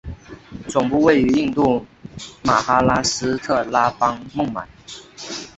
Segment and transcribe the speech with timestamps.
[0.67, 1.85] 总部位于印度
[2.43, 4.67] 马哈拉施特拉邦孟买。